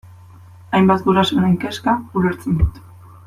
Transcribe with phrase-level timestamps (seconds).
[0.77, 2.71] Hainbat gurasoren kezka ulertzen du.